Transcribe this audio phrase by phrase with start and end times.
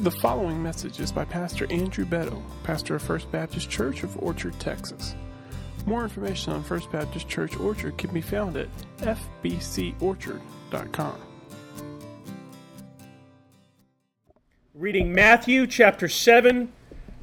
[0.00, 4.54] The following message is by Pastor Andrew Beto, pastor of First Baptist Church of Orchard,
[4.60, 5.16] Texas.
[5.86, 11.20] More information on First Baptist Church Orchard can be found at fbcorchard.com.
[14.72, 16.72] Reading Matthew chapter 7,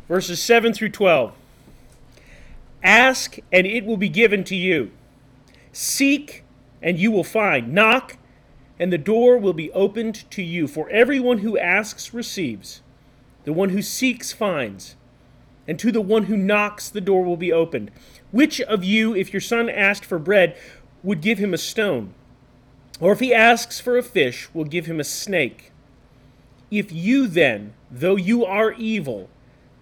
[0.10, 1.34] verses 7 through 12.
[2.84, 4.92] Ask, and it will be given to you.
[5.72, 6.44] Seek,
[6.82, 7.74] and you will find.
[7.74, 8.18] Knock,
[8.80, 10.68] and the door will be opened to you.
[10.68, 12.82] For everyone who asks receives,
[13.44, 14.96] the one who seeks finds,
[15.68, 17.92] and to the one who knocks the door will be opened.
[18.32, 20.58] Which of you, if your son asked for bread,
[21.04, 22.14] would give him a stone?
[23.00, 25.72] Or if he asks for a fish, will give him a snake?
[26.72, 29.30] If you then, though you are evil,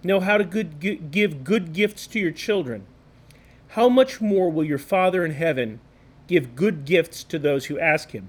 [0.02, 2.86] know how to good, give good gifts to your children,
[3.68, 5.80] how much more will your Father in heaven
[6.28, 8.28] give good gifts to those who ask him?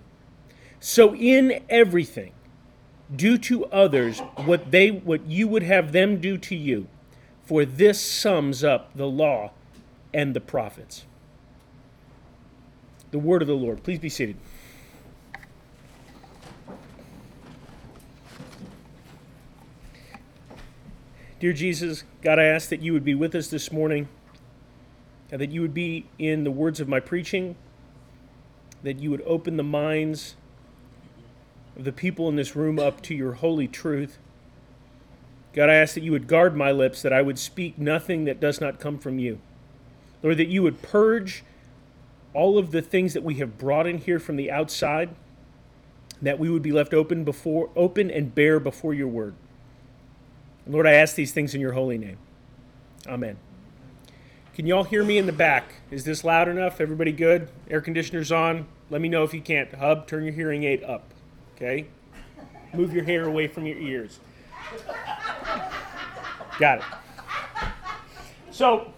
[0.87, 2.33] So in everything,
[3.13, 6.85] do to others what they what you would have them do to you,
[7.43, 9.49] for this sums up the law
[10.13, 11.05] and the prophets.
[13.09, 13.81] The word of the Lord.
[13.81, 14.35] Please be seated.
[21.39, 24.07] Dear Jesus, God, I ask that you would be with us this morning,
[25.31, 27.55] and that you would be in the words of my preaching,
[28.83, 30.35] that you would open the minds
[31.75, 34.17] the people in this room up to your holy truth.
[35.53, 38.39] God, I ask that you would guard my lips, that I would speak nothing that
[38.39, 39.39] does not come from you.
[40.21, 41.43] Lord, that you would purge
[42.33, 45.09] all of the things that we have brought in here from the outside,
[46.21, 49.33] that we would be left open before open and bare before your word.
[50.67, 52.17] Lord, I ask these things in your holy name.
[53.07, 53.37] Amen.
[54.55, 55.75] Can you all hear me in the back?
[55.91, 56.81] Is this loud enough?
[56.81, 57.49] Everybody good?
[57.69, 58.67] Air conditioner's on?
[58.89, 59.73] Let me know if you can't.
[59.75, 61.03] Hub, turn your hearing aid up.
[61.55, 61.87] Okay?
[62.73, 64.19] Move your hair away from your ears.
[66.59, 66.83] Got it.
[68.51, 68.91] So,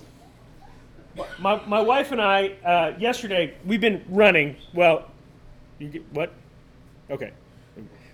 [1.39, 4.55] my, my wife and I, uh, yesterday, we've been running.
[4.73, 5.09] Well,
[5.79, 6.33] you get what?
[7.09, 7.31] Okay.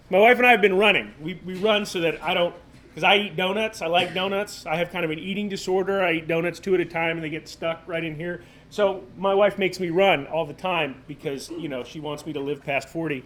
[0.09, 1.13] My wife and I have been running.
[1.21, 2.53] We, we run so that I don't,
[2.89, 3.81] because I eat donuts.
[3.81, 4.65] I like donuts.
[4.65, 6.03] I have kind of an eating disorder.
[6.03, 8.43] I eat donuts two at a time and they get stuck right in here.
[8.69, 12.33] So my wife makes me run all the time because, you know, she wants me
[12.33, 13.23] to live past 40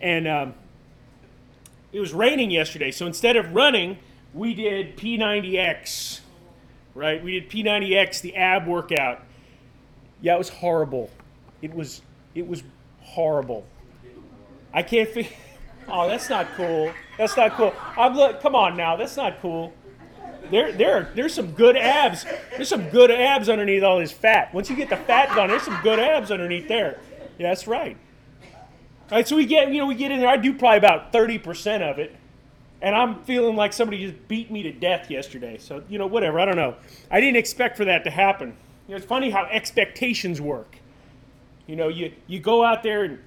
[0.00, 0.54] and um,
[1.92, 2.90] it was raining yesterday.
[2.90, 3.98] So instead of running,
[4.34, 6.20] we did P90X,
[6.94, 7.22] right?
[7.22, 9.22] We did P90X, the ab workout.
[10.20, 11.10] Yeah, it was horrible.
[11.62, 12.02] It was
[12.34, 12.62] it was
[13.00, 13.66] horrible.
[14.72, 15.32] I can't figure.
[15.92, 16.92] Oh, that's not cool.
[17.18, 17.74] That's not cool.
[17.96, 18.40] I'm look.
[18.40, 19.72] Come on now, that's not cool.
[20.48, 22.24] There, there, there's some good abs.
[22.54, 24.54] There's some good abs underneath all this fat.
[24.54, 27.00] Once you get the fat gone, there's some good abs underneath there.
[27.38, 27.96] Yeah, that's right.
[29.10, 30.28] Right, so we get, you know, we get in there.
[30.28, 32.14] I do probably about 30% of it.
[32.82, 35.58] And I'm feeling like somebody just beat me to death yesterday.
[35.58, 36.40] So, you know, whatever.
[36.40, 36.76] I don't know.
[37.10, 38.56] I didn't expect for that to happen.
[38.86, 40.76] You know, it's funny how expectations work.
[41.66, 43.18] You know, you, you go out there and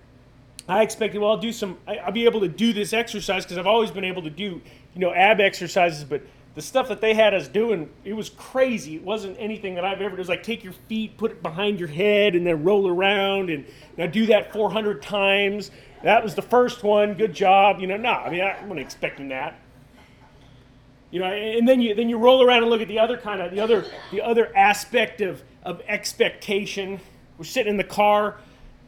[0.67, 3.57] I expected, well, I'll do some, I, I'll be able to do this exercise because
[3.57, 4.61] I've always been able to do,
[4.93, 6.21] you know, ab exercises, but
[6.55, 8.95] the stuff that they had us doing, it was crazy.
[8.95, 10.15] It wasn't anything that I've ever.
[10.15, 13.49] It was like take your feet, put it behind your head, and then roll around,
[13.49, 13.65] and
[13.97, 15.71] now do that 400 times.
[16.03, 17.15] That was the first one.
[17.15, 17.79] Good job.
[17.79, 19.59] You know, no, I mean I wasn't expecting that.
[21.09, 23.41] You know, and then you then you roll around and look at the other kind
[23.41, 26.99] of the other the other aspect of of expectation.
[27.37, 28.37] We're sitting in the car,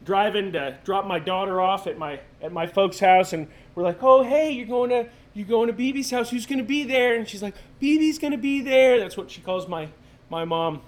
[0.04, 4.02] driving to drop my daughter off at my at my folks' house, and we're like,
[4.02, 6.30] oh hey, you're going to you going to BB's house?
[6.30, 7.14] Who's going to be there?
[7.14, 8.98] And she's like, BB's going to be there.
[8.98, 9.88] That's what she calls my,
[10.30, 10.80] my mom.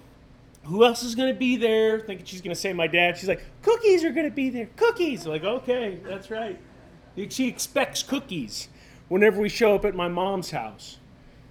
[0.63, 1.99] Who else is going to be there?
[1.99, 3.17] Thinking she's going to say my dad.
[3.17, 4.67] She's like, cookies are going to be there.
[4.75, 5.25] Cookies.
[5.25, 6.59] I'm like, okay, that's right.
[7.29, 8.69] She expects cookies
[9.07, 10.97] whenever we show up at my mom's house.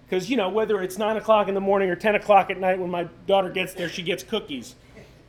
[0.04, 2.78] Because, you know, whether it's 9 o'clock in the morning or 10 o'clock at night
[2.78, 4.74] when my daughter gets there, she gets cookies.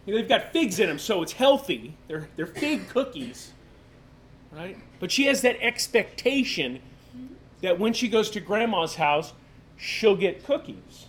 [0.06, 1.96] They've got figs in them, so it's healthy.
[2.07, 3.51] They're, they're fig cookies,
[4.51, 4.78] right?
[5.00, 6.80] But she has that expectation
[7.62, 9.33] that when she goes to grandma's house,
[9.78, 11.07] she'll get cookies.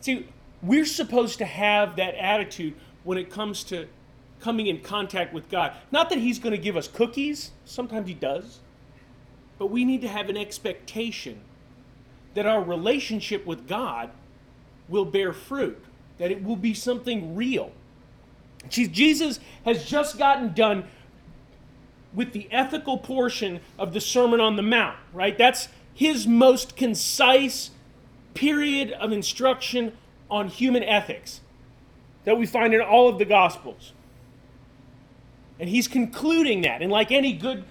[0.00, 0.28] See,
[0.62, 2.74] we're supposed to have that attitude
[3.04, 3.88] when it comes to
[4.40, 5.72] coming in contact with God.
[5.90, 8.60] Not that He's going to give us cookies, sometimes He does,
[9.58, 11.40] but we need to have an expectation
[12.34, 14.10] that our relationship with God
[14.88, 15.82] will bear fruit,
[16.18, 17.72] that it will be something real.
[18.68, 20.84] Jesus has just gotten done
[22.16, 25.36] with the ethical portion of the Sermon on the Mount, right?
[25.38, 27.70] That's his most concise
[28.34, 29.92] period of instruction
[30.30, 31.42] on human ethics
[32.24, 33.92] that we find in all of the Gospels.
[35.60, 36.82] And he's concluding that.
[36.82, 37.64] And like any good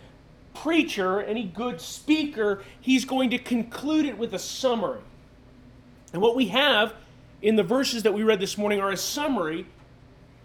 [0.54, 5.02] preacher, any good speaker, he's going to conclude it with a summary.
[6.14, 6.94] And what we have
[7.42, 9.66] in the verses that we read this morning are a summary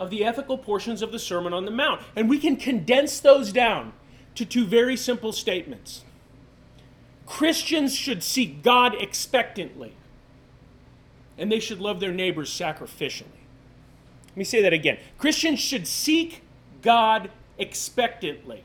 [0.01, 2.01] of the ethical portions of the Sermon on the Mount.
[2.17, 3.93] And we can condense those down
[4.35, 6.05] to two very simple statements.
[7.27, 9.93] Christians should seek God expectantly,
[11.37, 13.27] and they should love their neighbors sacrificially.
[14.29, 14.97] Let me say that again.
[15.19, 16.43] Christians should seek
[16.81, 18.65] God expectantly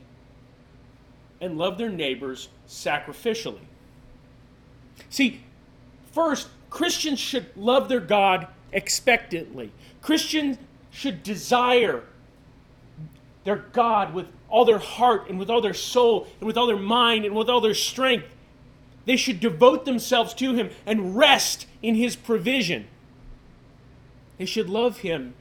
[1.40, 3.60] and love their neighbors sacrificially.
[5.10, 5.42] See,
[6.12, 9.70] first, Christians should love their God expectantly.
[10.00, 10.56] Christians
[10.96, 12.02] should desire
[13.44, 16.78] their God with all their heart and with all their soul and with all their
[16.78, 18.34] mind and with all their strength.
[19.04, 22.88] They should devote themselves to Him and rest in His provision.
[24.38, 25.34] They should love Him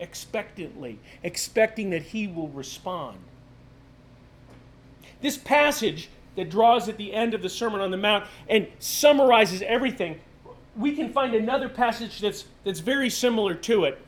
[0.00, 3.18] expectantly, expecting that He will respond.
[5.20, 9.60] This passage that draws at the end of the Sermon on the Mount and summarizes
[9.60, 10.20] everything,
[10.74, 14.00] we can find another passage that's, that's very similar to it.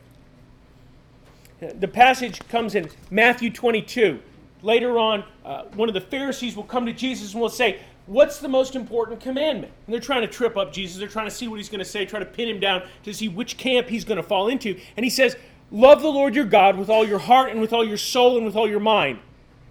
[1.61, 4.21] The passage comes in Matthew 22.
[4.63, 8.39] Later on, uh, one of the Pharisees will come to Jesus and will say, What's
[8.39, 9.73] the most important commandment?
[9.87, 10.99] And they're trying to trip up Jesus.
[10.99, 13.15] They're trying to see what he's going to say, try to pin him down to
[13.15, 14.79] see which camp he's going to fall into.
[14.97, 15.37] And he says,
[15.71, 18.45] Love the Lord your God with all your heart and with all your soul and
[18.45, 19.21] with all your mind.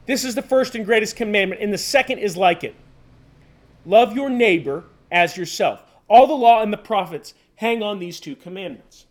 [0.06, 2.76] This is the first and greatest commandment, and the second is like it
[3.86, 5.84] love your neighbor as yourself.
[6.08, 9.06] All the law and the prophets hang on these two commandments.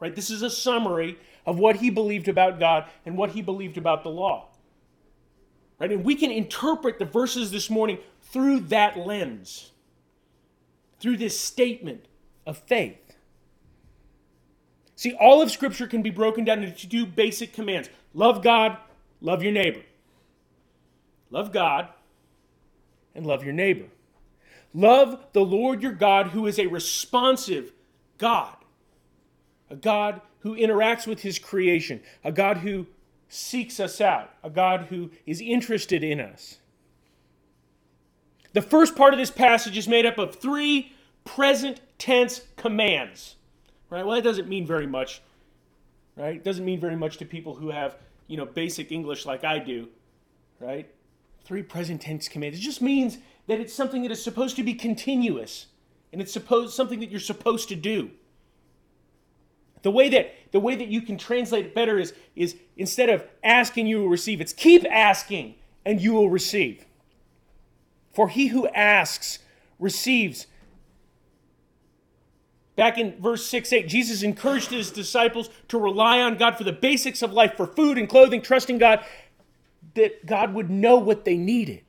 [0.00, 0.14] Right?
[0.14, 4.02] This is a summary of what he believed about God and what he believed about
[4.02, 4.48] the law.
[5.78, 5.92] Right?
[5.92, 9.72] And we can interpret the verses this morning through that lens,
[11.00, 12.06] through this statement
[12.46, 13.16] of faith.
[14.96, 18.78] See, all of Scripture can be broken down into two basic commands love God,
[19.20, 19.82] love your neighbor.
[21.30, 21.88] Love God
[23.14, 23.86] and love your neighbor.
[24.72, 27.72] Love the Lord your God, who is a responsive
[28.18, 28.56] God,
[29.68, 32.86] a God who interacts with his creation, a God who
[33.30, 36.58] seeks us out, a God who is interested in us.
[38.52, 40.92] The first part of this passage is made up of three
[41.24, 43.36] present tense commands.
[43.88, 44.04] Right?
[44.04, 45.22] Well, that doesn't mean very much.
[46.14, 46.36] Right?
[46.36, 47.96] It doesn't mean very much to people who have,
[48.26, 49.88] you know, basic English like I do.
[50.60, 50.86] Right?
[51.44, 52.58] Three present tense commands.
[52.58, 55.66] It just means that it's something that is supposed to be continuous
[56.12, 58.10] and it's supposed something that you're supposed to do.
[59.84, 63.22] The way that the way that you can translate it better is is instead of
[63.44, 66.86] asking you will receive, it's keep asking and you will receive.
[68.14, 69.40] For he who asks
[69.78, 70.46] receives.
[72.76, 76.72] Back in verse 6 8, Jesus encouraged his disciples to rely on God for the
[76.72, 79.04] basics of life, for food and clothing, trusting God
[79.92, 81.82] that God would know what they needed.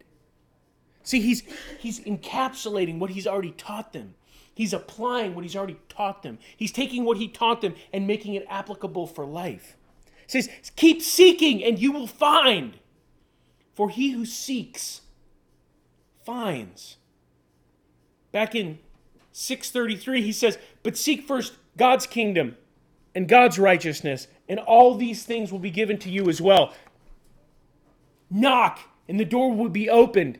[1.03, 1.43] See, he's,
[1.79, 4.15] he's encapsulating what he's already taught them.
[4.55, 6.39] He's applying what he's already taught them.
[6.55, 9.75] He's taking what he taught them and making it applicable for life.
[10.27, 12.79] He says, Keep seeking and you will find.
[13.73, 15.01] For he who seeks
[16.23, 16.95] finds.
[18.31, 18.79] Back in
[19.33, 22.55] 633, he says, But seek first God's kingdom
[23.13, 26.73] and God's righteousness, and all these things will be given to you as well.
[28.29, 30.39] Knock, and the door will be opened,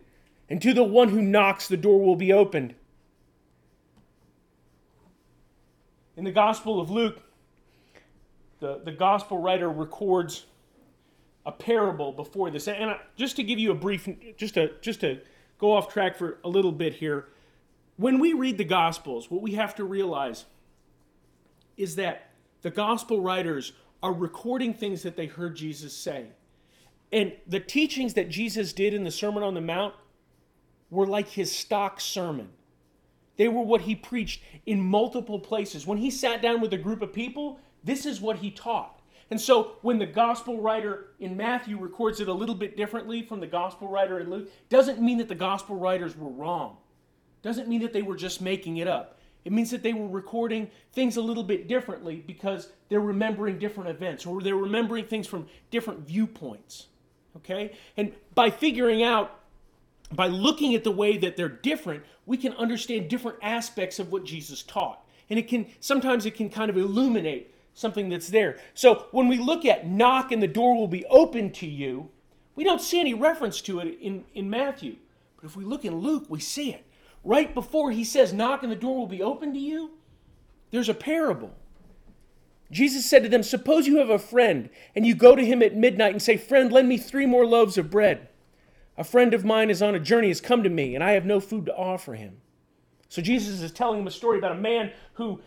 [0.50, 2.76] and to the one who knocks, the door will be opened.
[6.18, 7.22] In the Gospel of Luke,
[8.60, 10.46] the, the Gospel writer records
[11.46, 12.68] a parable before this.
[12.68, 14.08] And I, just to give you a brief,
[14.38, 15.20] just to, just to
[15.60, 17.28] go off track for a little bit here,
[17.98, 20.46] when we read the Gospels, what we have to realize
[21.78, 22.30] is that
[22.62, 26.28] the Gospel writers are recording things that they heard Jesus say.
[27.12, 29.94] And the teachings that Jesus did in the Sermon on the Mount
[30.90, 32.50] were like his stock sermon.
[33.38, 35.86] They were what he preached in multiple places.
[35.86, 39.02] When he sat down with a group of people, this is what he taught.
[39.32, 43.40] And so when the gospel writer in Matthew records it a little bit differently from
[43.40, 46.78] the gospel writer in Luke, doesn't mean that the gospel writers were wrong.
[47.42, 49.20] Doesn't mean that they were just making it up.
[49.44, 53.90] It means that they were recording things a little bit differently because they're remembering different
[53.90, 56.88] events or they're remembering things from different viewpoints.
[57.38, 57.76] Okay?
[57.98, 59.40] And by figuring out
[60.12, 64.24] by looking at the way that they're different, we can understand different aspects of what
[64.24, 65.04] Jesus taught.
[65.30, 68.58] And it can sometimes it can kind of illuminate something that's there.
[68.74, 72.10] So when we look at knock and the door will be open to you,
[72.56, 74.96] we don't see any reference to it in, in Matthew.
[75.36, 76.86] But if we look in Luke, we see it.
[77.24, 79.92] Right before he says, knock and the door will be open to you,
[80.72, 81.54] there's a parable.
[82.72, 85.76] Jesus said to them, Suppose you have a friend, and you go to him at
[85.76, 88.30] midnight and say, Friend, lend me three more loaves of bread.
[88.98, 91.26] A friend of mine is on a journey, has come to me, and I have
[91.26, 92.38] no food to offer him.
[93.10, 95.42] So Jesus is telling him a story about a man who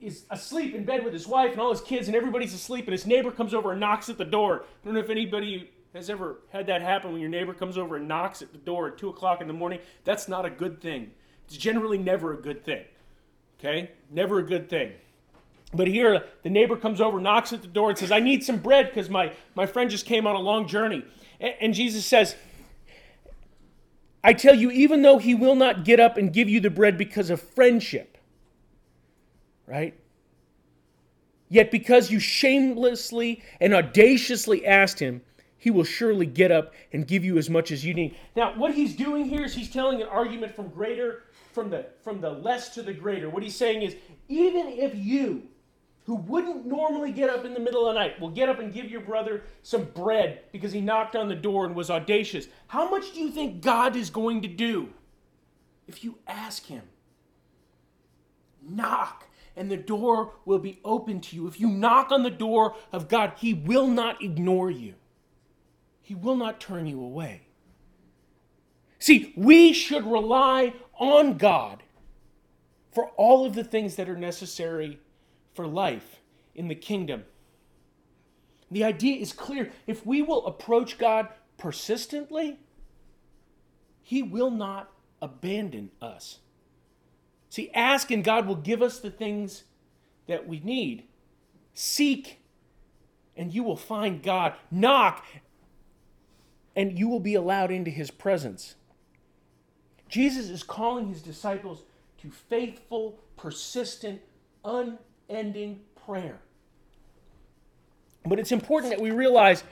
[0.00, 2.92] is asleep in bed with his wife and all his kids, and everybody's asleep, and
[2.92, 4.64] his neighbor comes over and knocks at the door.
[4.64, 7.96] I don't know if anybody has ever had that happen when your neighbor comes over
[7.96, 9.78] and knocks at the door at 2 o'clock in the morning.
[10.04, 11.12] That's not a good thing.
[11.46, 12.84] It's generally never a good thing.
[13.58, 13.92] Okay?
[14.10, 14.92] Never a good thing.
[15.72, 18.58] But here, the neighbor comes over, knocks at the door, and says, I need some
[18.58, 21.04] bread because my, my friend just came on a long journey.
[21.40, 22.36] And, and Jesus says,
[24.24, 26.96] I tell you, even though he will not get up and give you the bread
[26.96, 28.16] because of friendship,
[29.66, 29.94] right?
[31.50, 35.20] Yet because you shamelessly and audaciously asked him,
[35.58, 38.16] he will surely get up and give you as much as you need.
[38.34, 42.20] Now, what he's doing here is he's telling an argument from greater from the from
[42.20, 43.30] the less to the greater.
[43.30, 43.94] What he's saying is
[44.28, 45.42] even if you
[46.04, 48.72] who wouldn't normally get up in the middle of the night will get up and
[48.72, 52.46] give your brother some bread because he knocked on the door and was audacious.
[52.66, 54.90] How much do you think God is going to do
[55.86, 56.82] if you ask him?
[58.62, 61.46] Knock and the door will be open to you.
[61.46, 64.94] If you knock on the door of God, he will not ignore you.
[66.02, 67.46] He will not turn you away.
[68.98, 71.82] See, we should rely on God
[72.92, 75.00] for all of the things that are necessary
[75.54, 76.20] for life
[76.54, 77.24] in the kingdom.
[78.70, 79.70] The idea is clear.
[79.86, 82.58] If we will approach God persistently,
[84.02, 84.90] He will not
[85.22, 86.38] abandon us.
[87.50, 89.64] See, ask and God will give us the things
[90.26, 91.04] that we need.
[91.72, 92.40] Seek
[93.36, 94.54] and you will find God.
[94.70, 95.24] Knock
[96.74, 98.74] and you will be allowed into His presence.
[100.08, 101.84] Jesus is calling His disciples
[102.18, 104.20] to faithful, persistent,
[104.64, 106.38] un ending prayer.
[108.26, 109.64] But it's important that we realize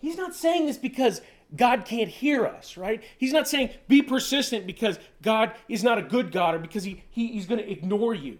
[0.00, 1.20] he's not saying this because
[1.54, 3.02] God can't hear us, right?
[3.18, 7.04] He's not saying be persistent because God is not a good God or because he,
[7.10, 8.38] he he's going to ignore you.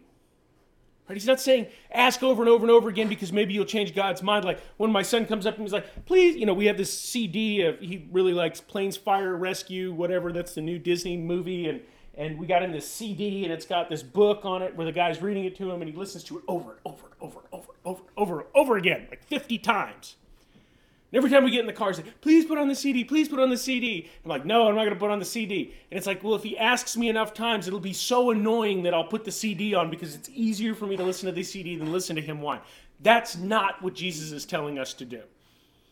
[1.08, 1.14] Right?
[1.14, 4.25] He's not saying ask over and over and over again because maybe you'll change God's
[4.25, 4.44] mind.
[4.44, 6.92] Like when my son comes up and he's like, please, you know, we have this
[6.92, 10.32] CD of he really likes Planes, Fire, Rescue, whatever.
[10.32, 11.80] That's the new Disney movie, and
[12.16, 14.92] and we got in this CD and it's got this book on it where the
[14.92, 17.40] guy's reading it to him and he listens to it over and over and over
[17.40, 20.16] and over and over and over and over again, like 50 times.
[21.12, 23.04] And every time we get in the car, he's like, please put on the CD,
[23.04, 24.08] please put on the CD.
[24.25, 25.75] I'm like, no, I'm not going to put on the CD.
[25.90, 28.94] And it's like, well, if he asks me enough times, it'll be so annoying that
[28.94, 31.76] I'll put the CD on because it's easier for me to listen to the CD
[31.76, 32.61] than listen to him whine.
[33.00, 35.23] That's not what Jesus is telling us to do.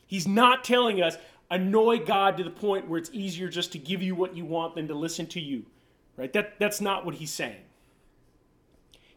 [0.06, 1.16] He's not telling us,
[1.50, 4.74] annoy God to the point where it's easier just to give you what you want
[4.74, 5.64] than to listen to you.
[6.16, 6.32] Right?
[6.32, 7.62] That, that's not what he's saying.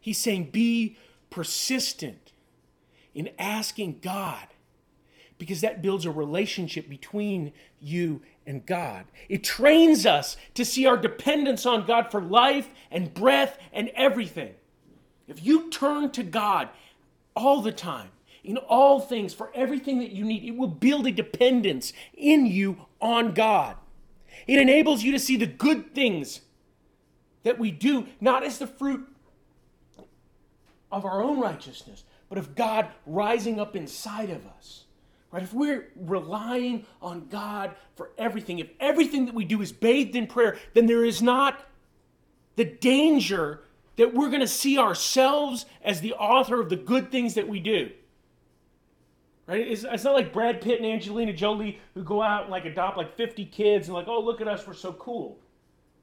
[0.00, 0.96] He's saying be
[1.30, 2.32] persistent
[3.14, 4.46] in asking God
[5.38, 9.04] because that builds a relationship between you and God.
[9.28, 14.54] It trains us to see our dependence on God for life and breath and everything.
[15.28, 16.68] If you turn to God
[17.36, 18.08] all the time,
[18.42, 22.86] in all things, for everything that you need, it will build a dependence in you
[23.00, 23.76] on God.
[24.46, 26.40] It enables you to see the good things
[27.42, 29.08] that we do not as the fruit
[30.90, 34.84] of our own righteousness, but of God rising up inside of us.
[35.30, 35.42] Right?
[35.42, 40.26] If we're relying on God for everything, if everything that we do is bathed in
[40.26, 41.66] prayer, then there is not
[42.56, 43.62] the danger
[43.96, 47.60] that we're going to see ourselves as the author of the good things that we
[47.60, 47.90] do.
[49.46, 49.66] Right?
[49.66, 52.96] It's, it's, not like Brad Pitt and Angelina Jolie who go out and like adopt
[52.96, 55.38] like 50 kids and like, oh, look at us, we're so cool.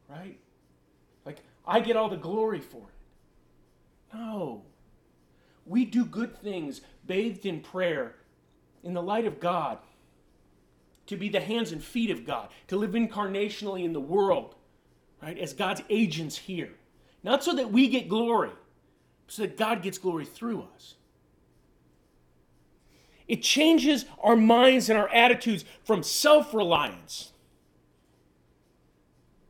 [0.10, 0.40] Right?
[1.68, 4.16] I get all the glory for it.
[4.16, 4.64] No.
[5.66, 8.16] We do good things bathed in prayer
[8.84, 9.80] in the light of God,
[11.08, 14.56] to be the hands and feet of God, to live incarnationally in the world,
[15.22, 16.72] right, as God's agents here.
[17.24, 18.52] Not so that we get glory,
[19.28, 20.96] so that God gets glory through us.
[23.28, 27.32] It changes our minds and our attitudes from self reliance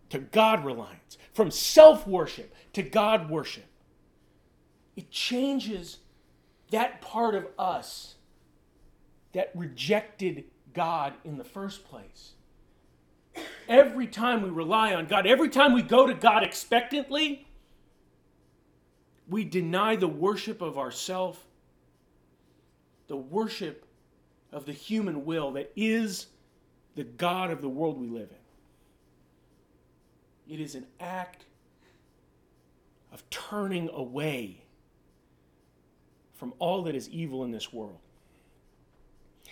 [0.10, 3.66] to God reliance, from self worship to God worship.
[4.96, 5.98] It changes
[6.72, 8.16] that part of us
[9.34, 12.32] that rejected God in the first place.
[13.68, 17.46] Every time we rely on God, every time we go to God expectantly,
[19.28, 21.46] we deny the worship of ourself,
[23.08, 23.86] the worship
[24.54, 26.28] of the human will that is
[26.96, 28.45] the God of the world we live in.
[30.50, 31.46] It is an act
[33.12, 34.62] of turning away
[36.34, 38.00] from all that is evil in this world.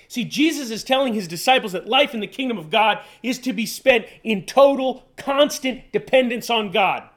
[0.07, 3.53] See, Jesus is telling his disciples that life in the kingdom of God is to
[3.53, 7.09] be spent in total, constant dependence on God.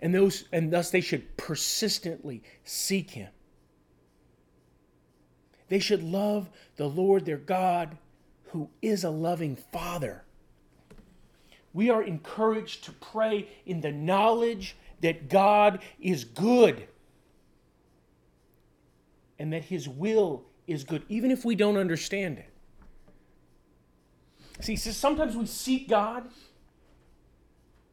[0.00, 3.30] And, those, and thus they should persistently seek him.
[5.68, 7.96] They should love the Lord their God,
[8.48, 10.24] who is a loving Father.
[11.74, 16.86] We are encouraged to pray in the knowledge that God is good
[19.38, 22.50] and that his will is good, even if we don't understand it.
[24.60, 26.24] See, so sometimes we seek God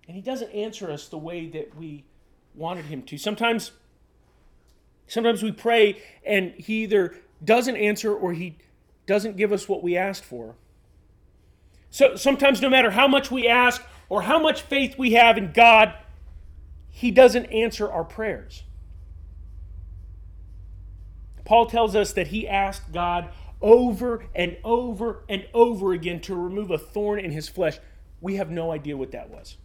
[0.07, 2.05] and he doesn't answer us the way that we
[2.53, 3.17] wanted him to.
[3.17, 3.71] Sometimes
[5.07, 8.57] sometimes we pray and he either doesn't answer or he
[9.07, 10.55] doesn't give us what we asked for.
[11.91, 15.51] So sometimes no matter how much we ask or how much faith we have in
[15.51, 15.93] God,
[16.89, 18.63] he doesn't answer our prayers.
[21.45, 23.29] Paul tells us that he asked God
[23.61, 27.77] over and over and over again to remove a thorn in his flesh.
[28.21, 29.57] We have no idea what that was.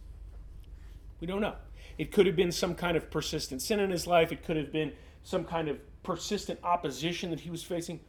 [1.19, 1.55] We don't know.
[1.97, 4.71] It could have been some kind of persistent sin in his life, it could have
[4.71, 4.93] been
[5.23, 7.99] some kind of persistent opposition that he was facing.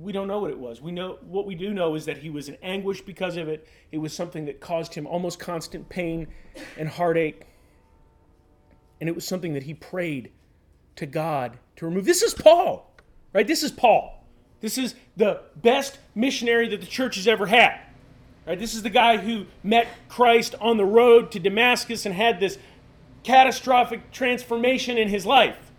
[0.00, 0.80] We don't know what it was.
[0.80, 3.68] We know what we do know is that he was in anguish because of it.
[3.92, 6.26] It was something that caused him almost constant pain
[6.78, 7.46] and heartache.
[9.00, 10.30] And it was something that he prayed
[10.96, 12.06] to God to remove.
[12.06, 12.90] This is Paul,
[13.32, 13.46] right?
[13.46, 14.24] This is Paul.
[14.60, 17.80] This is the best missionary that the church has ever had.
[18.46, 18.58] Right?
[18.58, 22.58] This is the guy who met Christ on the road to Damascus and had this
[23.22, 25.70] catastrophic transformation in his life.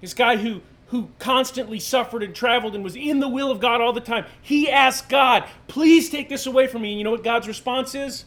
[0.00, 3.80] This guy who who constantly suffered and traveled and was in the will of God
[3.80, 4.24] all the time.
[4.40, 6.90] He asked God, please take this away from me.
[6.90, 8.24] And you know what God's response is?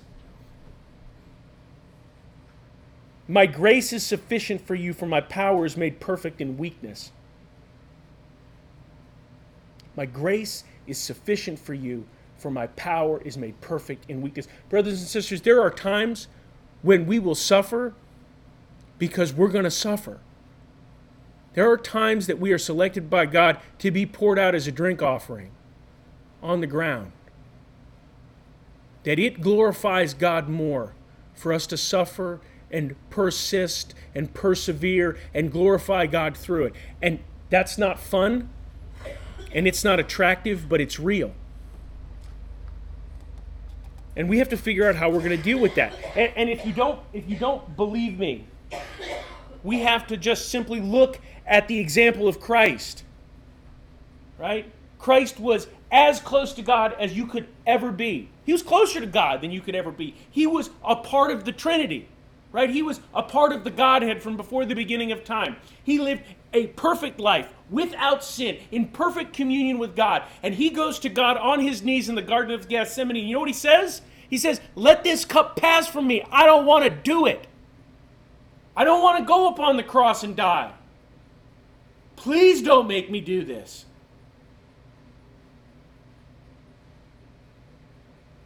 [3.28, 7.12] My grace is sufficient for you, for my power is made perfect in weakness.
[9.96, 12.06] My grace is sufficient for you,
[12.38, 14.48] for my power is made perfect in weakness.
[14.70, 16.28] Brothers and sisters, there are times
[16.82, 17.94] when we will suffer
[18.98, 20.20] because we're going to suffer.
[21.54, 24.72] There are times that we are selected by God to be poured out as a
[24.72, 25.52] drink offering
[26.42, 27.12] on the ground.
[29.04, 30.94] That it glorifies God more
[31.34, 32.40] for us to suffer
[32.72, 36.74] and persist and persevere and glorify God through it.
[37.02, 38.50] And that's not fun
[39.52, 41.34] and it's not attractive, but it's real.
[44.16, 45.94] And we have to figure out how we're going to deal with that.
[46.16, 48.46] And, and, if you don't if you don't believe me,
[49.64, 53.04] we have to just simply look at the example of Christ.
[54.38, 54.72] Right?
[54.98, 58.30] Christ was as close to God as you could ever be.
[58.46, 60.16] He was closer to God than you could ever be.
[60.30, 62.08] He was a part of the Trinity
[62.52, 62.70] right?
[62.70, 65.56] He was a part of the Godhead from before the beginning of time.
[65.84, 70.24] He lived a perfect life without sin, in perfect communion with God.
[70.42, 73.28] And he goes to God on his knees in the Garden of Gethsemane.
[73.28, 74.02] You know what he says?
[74.30, 76.24] He says, Let this cup pass from me.
[76.32, 77.48] I don't want to do it.
[78.80, 80.72] I don't want to go upon the cross and die.
[82.16, 83.84] Please don't make me do this.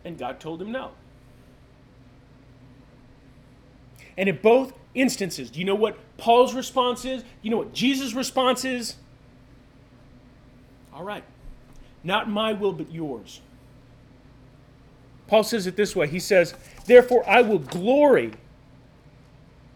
[0.04, 0.90] And God told him no.
[4.18, 7.22] And in both instances, do you know what Paul's response is?
[7.22, 8.96] Do you know what Jesus' response is?
[10.92, 11.24] All right.
[12.04, 13.40] Not my will, but yours.
[15.28, 16.56] Paul says it this way He says,
[16.88, 18.32] Therefore, I will glory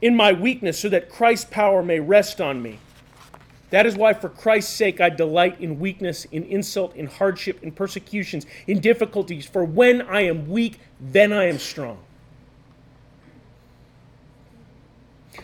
[0.01, 2.79] in my weakness so that Christ's power may rest on me.
[3.69, 7.71] That is why, for Christ's sake, I delight in weakness, in insult, in hardship, in
[7.71, 9.45] persecutions, in difficulties.
[9.45, 11.99] For when I am weak, then I am strong.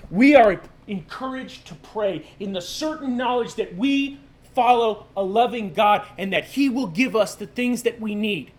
[0.10, 4.20] We are encouraged to pray in the certain knowledge that we
[4.56, 8.52] follow a loving God and that He will give us the things that we need.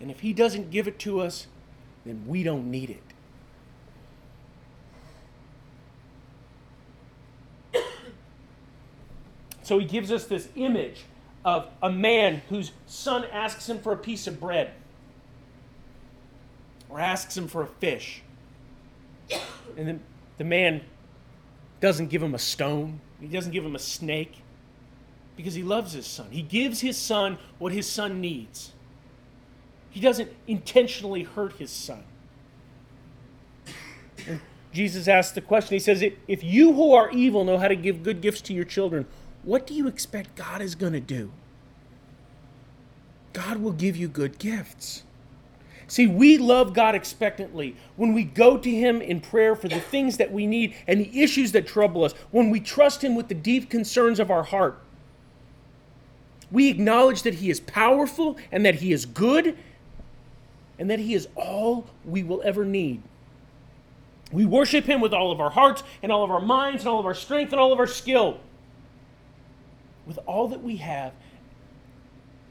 [0.00, 1.46] And if He doesn't give it to us,
[2.06, 3.07] then we don't need it.
[9.68, 11.02] So he gives us this image
[11.44, 14.70] of a man whose son asks him for a piece of bread
[16.88, 18.22] or asks him for a fish.
[19.76, 20.00] And then
[20.38, 20.80] the man
[21.82, 24.36] doesn't give him a stone, he doesn't give him a snake
[25.36, 26.28] because he loves his son.
[26.30, 28.72] He gives his son what his son needs.
[29.90, 32.04] He doesn't intentionally hurt his son.
[34.26, 34.40] And
[34.72, 38.02] Jesus asks the question He says, If you who are evil know how to give
[38.02, 39.06] good gifts to your children,
[39.48, 41.30] what do you expect God is going to do?
[43.32, 45.04] God will give you good gifts.
[45.86, 50.18] See, we love God expectantly when we go to Him in prayer for the things
[50.18, 53.34] that we need and the issues that trouble us, when we trust Him with the
[53.34, 54.78] deep concerns of our heart.
[56.50, 59.56] We acknowledge that He is powerful and that He is good
[60.78, 63.00] and that He is all we will ever need.
[64.30, 67.00] We worship Him with all of our hearts and all of our minds and all
[67.00, 68.40] of our strength and all of our skill.
[70.08, 71.12] With all that we have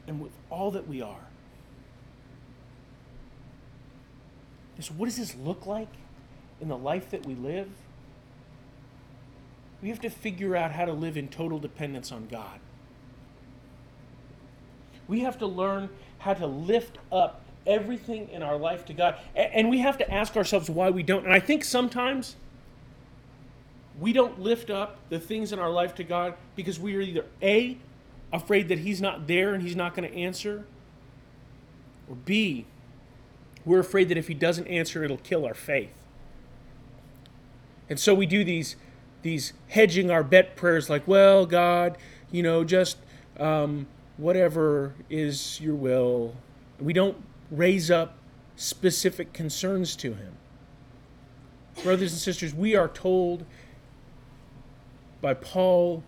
[0.06, 1.26] and with all that we are.
[4.80, 5.88] So, what does this look like
[6.60, 7.68] in the life that we live?
[9.82, 12.60] We have to figure out how to live in total dependence on God.
[15.08, 19.16] We have to learn how to lift up everything in our life to God.
[19.34, 21.24] And we have to ask ourselves why we don't.
[21.24, 22.36] And I think sometimes
[24.00, 27.24] we don't lift up the things in our life to God because we are either
[27.42, 27.78] A,
[28.32, 30.64] afraid that He's not there and He's not going to answer,
[32.08, 32.66] or B,
[33.64, 35.92] we're afraid that if He doesn't answer, it'll kill our faith.
[37.88, 38.76] And so we do these
[39.22, 41.98] these hedging our bet prayers like, well, God,
[42.30, 42.98] you know, just
[43.40, 46.36] um, whatever is your will.
[46.78, 47.16] We don't
[47.50, 48.14] raise up
[48.54, 50.34] specific concerns to Him.
[51.82, 53.44] Brothers and sisters, we are told
[55.20, 56.02] by Paul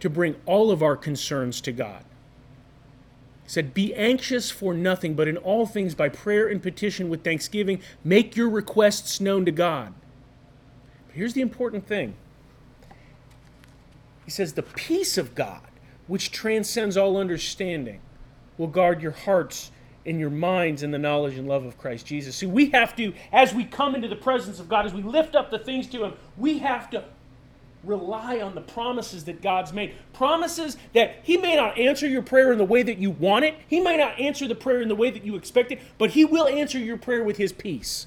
[0.00, 2.04] to bring all of our concerns to God.
[3.44, 7.22] He said, Be anxious for nothing, but in all things by prayer and petition with
[7.22, 9.94] thanksgiving, make your requests known to God.
[11.06, 12.14] But here's the important thing
[14.24, 15.62] He says, The peace of God,
[16.06, 18.00] which transcends all understanding,
[18.58, 19.70] will guard your hearts
[20.04, 22.36] and your minds in the knowledge and love of Christ Jesus.
[22.36, 25.34] See, we have to, as we come into the presence of God, as we lift
[25.34, 27.04] up the things to Him, we have to
[27.86, 29.94] rely on the promises that God's made.
[30.12, 33.54] Promises that He may not answer your prayer in the way that you want it,
[33.68, 36.24] He may not answer the prayer in the way that you expect it, but He
[36.24, 38.06] will answer your prayer with His peace.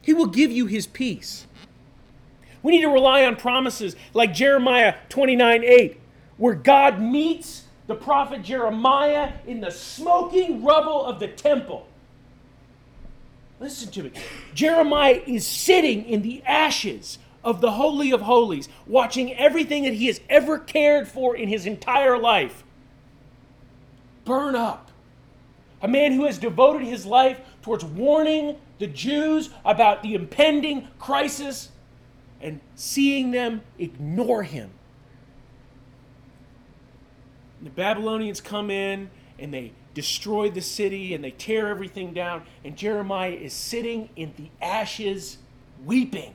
[0.00, 1.46] He will give you His peace.
[2.62, 6.00] We need to rely on promises like Jeremiah 29 8,
[6.38, 11.86] where God meets the prophet Jeremiah in the smoking rubble of the temple.
[13.60, 14.12] Listen to me.
[14.54, 20.06] Jeremiah is sitting in the ashes of the Holy of Holies, watching everything that he
[20.06, 22.64] has ever cared for in his entire life
[24.24, 24.90] burn up.
[25.82, 31.70] A man who has devoted his life towards warning the Jews about the impending crisis
[32.40, 34.70] and seeing them ignore him.
[37.62, 42.76] The Babylonians come in and they destroy the city and they tear everything down, and
[42.76, 45.38] Jeremiah is sitting in the ashes
[45.84, 46.34] weeping.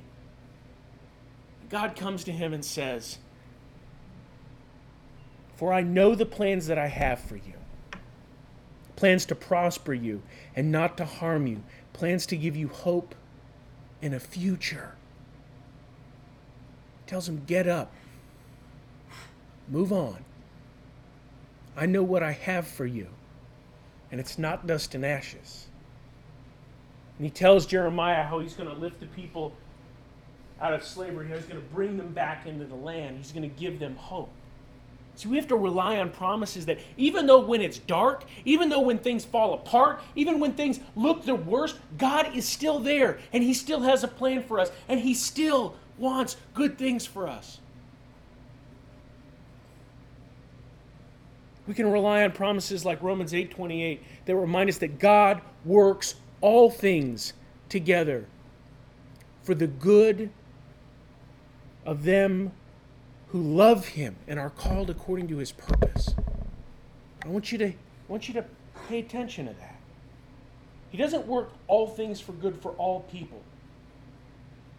[1.69, 3.19] God comes to him and says,
[5.55, 7.53] For I know the plans that I have for you
[8.99, 10.21] plans to prosper you
[10.57, 13.15] and not to harm you, plans to give you hope
[14.01, 14.93] and a future.
[17.05, 17.93] He tells him, Get up,
[19.69, 20.25] move on.
[21.77, 23.07] I know what I have for you,
[24.11, 25.67] and it's not dust and ashes.
[27.17, 29.53] And he tells Jeremiah how he's going to lift the people
[30.61, 31.27] out of slavery.
[31.27, 33.17] He's going to bring them back into the land.
[33.17, 34.29] He's going to give them hope.
[35.15, 38.79] So we have to rely on promises that even though when it's dark, even though
[38.79, 43.43] when things fall apart, even when things look the worst, God is still there and
[43.43, 47.59] He still has a plan for us and He still wants good things for us.
[51.67, 56.71] We can rely on promises like Romans 8:28 that remind us that God works all
[56.71, 57.33] things
[57.67, 58.25] together
[59.43, 60.29] for the good
[61.89, 62.51] of them
[63.29, 66.13] who love him and are called according to his purpose.
[67.25, 67.73] I want you to
[68.07, 68.45] want you to
[68.87, 69.75] pay attention to that.
[70.91, 73.41] He doesn't work all things for good for all people.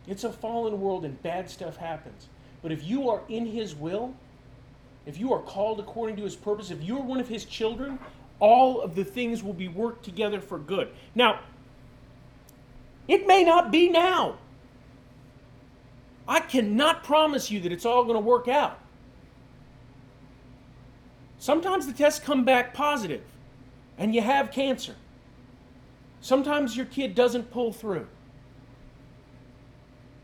[0.07, 2.29] It's a fallen world and bad stuff happens.
[2.63, 4.15] But if you are in his will,
[5.05, 7.99] if you are called according to his purpose, if you are one of his children,
[8.39, 10.89] all of the things will be worked together for good.
[11.17, 11.41] Now,
[13.09, 14.39] it may not be now.
[16.31, 18.79] I cannot promise you that it's all going to work out.
[21.41, 23.23] Sometimes the tests come back positive
[23.99, 24.95] and you have cancer.
[26.21, 28.07] Sometimes your kid doesn't pull through.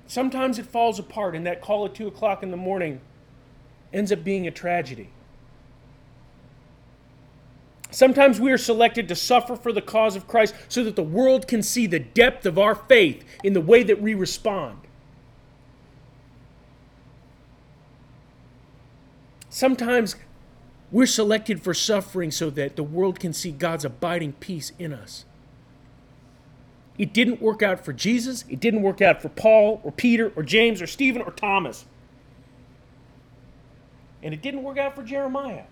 [0.06, 3.00] Sometimes it falls apart and that call at 2 o'clock in the morning
[3.92, 5.10] ends up being a tragedy.
[7.90, 11.48] Sometimes we are selected to suffer for the cause of Christ so that the world
[11.48, 14.85] can see the depth of our faith in the way that we respond.
[19.56, 20.16] Sometimes
[20.92, 25.24] we're selected for suffering so that the world can see God's abiding peace in us.
[26.98, 28.44] It didn't work out for Jesus.
[28.50, 31.86] It didn't work out for Paul or Peter or James or Stephen or Thomas.
[34.22, 35.64] And it didn't work out for Jeremiah.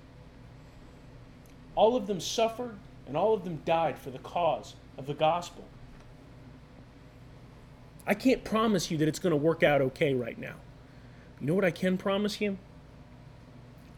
[1.74, 5.62] all of them suffered and all of them died for the cause of the gospel.
[8.06, 10.54] I can't promise you that it's going to work out okay right now.
[11.38, 12.56] You know what I can promise you?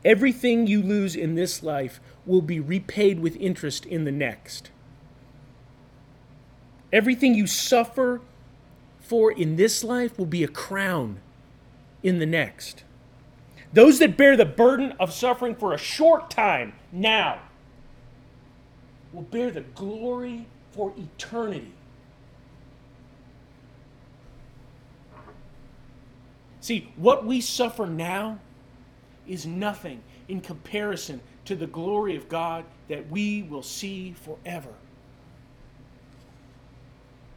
[0.06, 4.70] Everything you lose in this life will be repaid with interest in the next.
[6.92, 8.20] Everything you suffer
[9.00, 11.18] for in this life will be a crown
[12.04, 12.84] in the next.
[13.72, 17.40] Those that bear the burden of suffering for a short time now
[19.12, 21.72] will bear the glory for eternity.
[26.60, 28.38] See, what we suffer now
[29.28, 34.72] is nothing in comparison to the glory of God that we will see forever.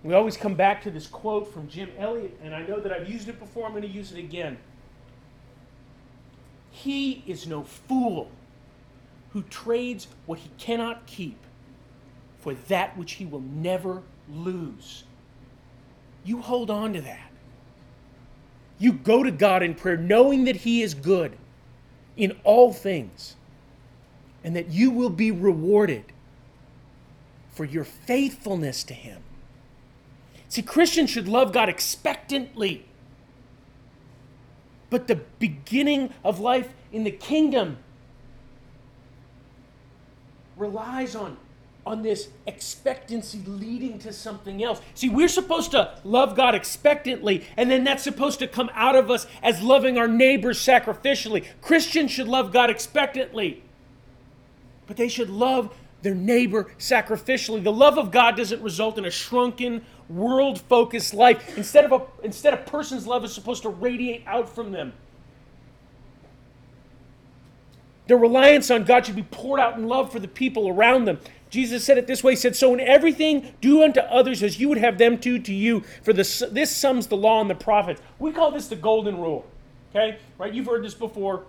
[0.04, 3.10] We always come back to this quote from Jim Elliot, and I know that I've
[3.10, 4.58] used it before, I'm going to use it again.
[6.72, 8.32] He is no fool
[9.32, 11.38] who trades what he cannot keep
[12.40, 15.04] for that which he will never lose.
[16.24, 17.30] You hold on to that.
[18.80, 21.38] You go to God in prayer knowing that He is good
[22.20, 23.38] in all things
[24.44, 26.04] and that you will be rewarded
[27.50, 29.24] for your faithfulness to Him.
[30.50, 32.86] See, Christians should love God expectantly.
[34.90, 37.78] But the beginning of life in the kingdom
[40.58, 41.38] relies on
[41.90, 44.80] on this expectancy leading to something else.
[44.94, 49.10] See, we're supposed to love God expectantly, and then that's supposed to come out of
[49.10, 51.48] us as loving our neighbors sacrificially.
[51.62, 53.64] Christians should love God expectantly,
[54.86, 57.64] but they should love their neighbor sacrificially.
[57.64, 61.58] The love of God doesn't result in a shrunken, world focused life.
[61.58, 64.94] Instead of, a, instead, a person's love is supposed to radiate out from them.
[68.10, 71.20] Their reliance on God should be poured out in love for the people around them.
[71.50, 74.70] Jesus said it this way, he said, So in everything, do unto others as you
[74.70, 78.02] would have them do to you, for this, this sums the law and the prophets.
[78.20, 79.46] We call this the golden rule.
[79.90, 80.20] Okay?
[80.38, 80.54] Right?
[80.54, 81.44] You've heard this before.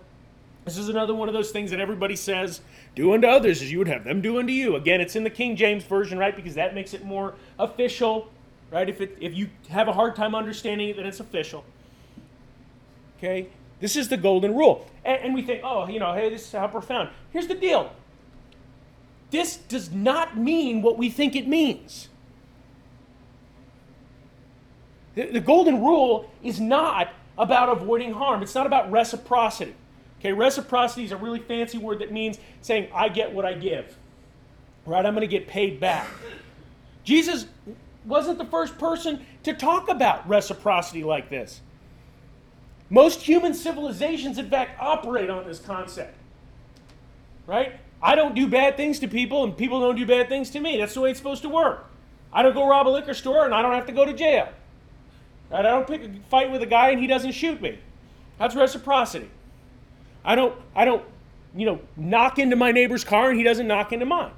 [0.65, 2.61] This is another one of those things that everybody says,
[2.95, 4.75] do unto others as you would have them do unto you.
[4.75, 6.35] Again, it's in the King James Version, right?
[6.35, 8.29] Because that makes it more official,
[8.71, 8.87] right?
[8.87, 11.63] If, it, if you have a hard time understanding it, then it's official.
[13.17, 13.49] Okay?
[13.79, 14.87] This is the golden rule.
[15.03, 17.09] And, and we think, oh, you know, hey, this is how profound.
[17.31, 17.91] Here's the deal
[19.31, 22.09] this does not mean what we think it means.
[25.15, 29.73] The, the golden rule is not about avoiding harm, it's not about reciprocity.
[30.19, 33.97] Okay, reciprocity is a really fancy word that means saying, I get what I give.
[34.85, 35.03] Right?
[35.03, 36.07] I'm going to get paid back.
[37.03, 37.47] Jesus
[38.05, 41.61] wasn't the first person to talk about reciprocity like this.
[42.91, 46.15] Most human civilizations, in fact, operate on this concept.
[47.47, 47.79] Right?
[48.03, 50.77] I don't do bad things to people, and people don't do bad things to me.
[50.77, 51.85] That's the way it's supposed to work.
[52.33, 54.49] I don't go rob a liquor store, and I don't have to go to jail.
[55.51, 57.77] I don't pick a fight with a guy, and he doesn't shoot me.
[58.39, 59.29] That's reciprocity.
[60.23, 61.03] I don't, I don't,
[61.55, 64.31] you know, knock into my neighbor's car, and he doesn't knock into mine.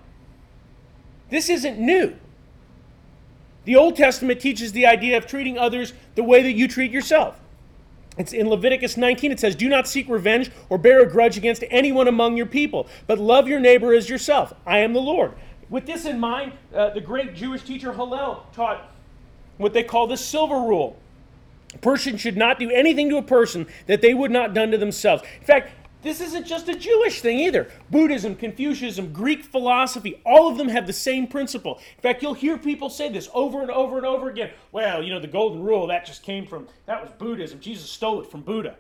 [1.30, 2.16] This isn't new.
[3.66, 7.40] The Old Testament teaches the idea of treating others the way that you treat yourself.
[8.18, 11.64] It's in Leviticus 19, it says, Do not seek revenge or bear a grudge against
[11.70, 14.54] anyone among your people, but love your neighbor as yourself.
[14.66, 15.34] I am the Lord.
[15.70, 18.92] With this in mind, uh, the great Jewish teacher Hillel taught
[19.58, 20.98] what they call the silver rule.
[21.74, 24.78] A person should not do anything to a person that they would not done to
[24.78, 25.24] themselves.
[25.40, 25.72] In fact,
[26.04, 27.70] this isn't just a Jewish thing either.
[27.90, 31.80] Buddhism, Confucianism, Greek philosophy, all of them have the same principle.
[31.96, 34.52] In fact, you'll hear people say this over and over and over again.
[34.72, 37.60] Well, you know, the golden rule, that just came from, that was Buddhism.
[37.60, 38.76] Jesus stole it from Buddha.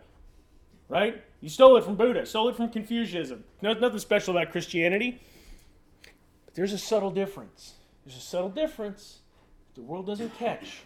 [0.89, 1.23] Right?
[1.39, 3.43] You stole it from Buddha, stole it from Confucianism.
[3.61, 5.19] nothing special about Christianity.
[6.45, 7.73] But there's a subtle difference.
[8.05, 9.19] There's a subtle difference
[9.73, 10.81] that the world doesn't catch.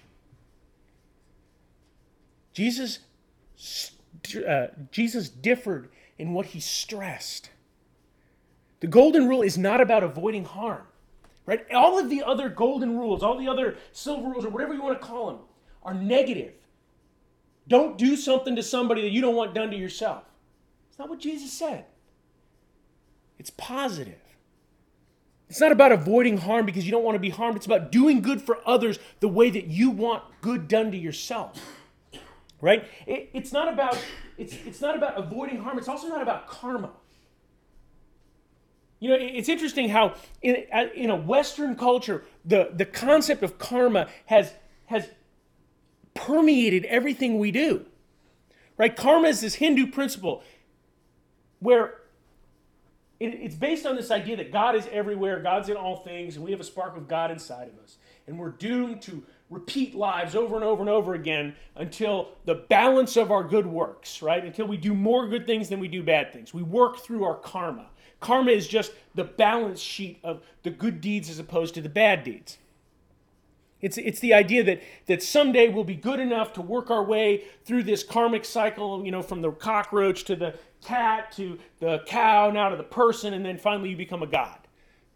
[2.53, 2.99] Jesus,
[4.47, 7.49] uh, Jesus differed in what he stressed.
[8.79, 10.83] The golden rule is not about avoiding harm,
[11.45, 11.65] right?
[11.73, 14.99] All of the other golden rules, all the other silver rules, or whatever you want
[14.99, 15.39] to call them,
[15.83, 16.53] are negative.
[17.67, 20.23] Don't do something to somebody that you don't want done to yourself.
[20.89, 21.85] It's not what Jesus said.
[23.39, 24.19] It's positive.
[25.49, 27.55] It's not about avoiding harm because you don't want to be harmed.
[27.55, 31.76] It's about doing good for others the way that you want good done to yourself
[32.61, 32.87] right?
[33.05, 33.97] It, it's not about
[34.37, 35.77] it's it's not about avoiding harm.
[35.77, 36.91] It's also not about karma.
[38.99, 40.63] You know, it's interesting how in,
[40.95, 44.51] in a Western culture, the, the concept of karma has,
[44.87, 45.07] has
[46.15, 47.85] permeated everything we do.
[48.75, 48.95] Right?
[48.95, 50.43] Karma is this Hindu principle
[51.59, 51.95] where
[53.19, 56.43] it, it's based on this idea that God is everywhere, God's in all things, and
[56.43, 57.97] we have a spark of God inside of us.
[58.25, 63.15] And we're doomed to repeat lives over and over and over again until the balance
[63.15, 64.43] of our good works, right?
[64.43, 66.53] Until we do more good things than we do bad things.
[66.53, 67.87] We work through our karma.
[68.19, 72.23] Karma is just the balance sheet of the good deeds as opposed to the bad
[72.23, 72.57] deeds.
[73.79, 77.43] It's, it's the idea that, that someday we'll be good enough to work our way
[77.63, 82.49] through this karmic cycle, you know, from the cockroach to the cat to the cow,
[82.49, 84.57] now to the person, and then finally you become a god.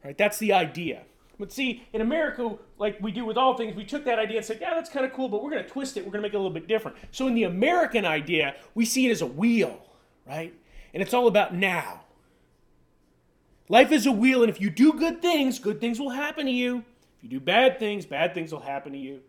[0.04, 0.18] Right?
[0.18, 1.04] That's the idea.
[1.42, 4.46] But see, in America, like we do with all things, we took that idea and
[4.46, 6.06] said, yeah, that's kind of cool, but we're going to twist it.
[6.06, 6.98] We're going to make it a little bit different.
[7.10, 9.84] So in the American idea, we see it as a wheel,
[10.28, 10.54] right?
[10.94, 12.02] And it's all about now.
[13.70, 16.52] Life is a wheel, and if you do good things, good things will happen to
[16.52, 16.86] you.
[17.18, 19.22] If you do bad things, bad things will happen to you.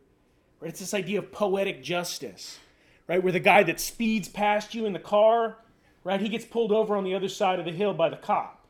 [0.60, 0.68] Right?
[0.68, 2.58] It's this idea of poetic justice,
[3.06, 3.22] right?
[3.22, 5.56] Where the guy that speeds past you in the car,
[6.04, 8.66] right, he gets pulled over on the other side of the hill by the cop,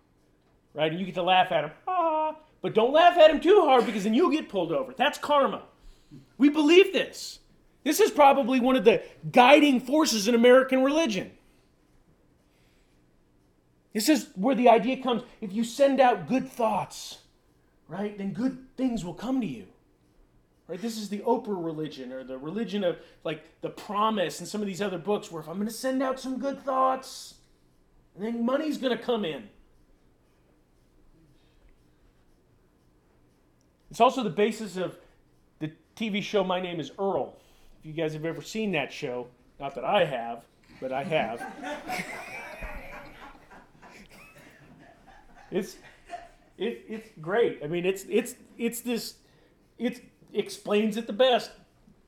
[0.74, 0.92] right?
[0.92, 1.70] And you get to laugh at him.
[1.88, 4.94] Ah, but don't laugh at him too hard because then you'll get pulled over.
[4.96, 5.62] That's karma.
[6.38, 7.40] We believe this.
[7.85, 11.33] This is probably one of the guiding forces in American religion.
[13.92, 17.18] This is where the idea comes if you send out good thoughts,
[17.88, 19.66] right, then good things will come to you.
[20.68, 20.81] Right?
[20.81, 24.66] This is the Oprah religion or the religion of like the promise and some of
[24.66, 27.35] these other books where if I'm going to send out some good thoughts,
[28.16, 29.48] then money's going to come in.
[33.92, 34.96] It's also the basis of
[35.59, 37.37] the TV show My Name is Earl.
[37.78, 39.26] If you guys have ever seen that show,
[39.61, 40.46] not that I have,
[40.81, 41.42] but I have.
[45.50, 45.76] it's
[46.57, 47.61] it, it's great.
[47.62, 49.16] I mean, it's it's it's this
[49.76, 50.02] it
[50.33, 51.50] explains it the best.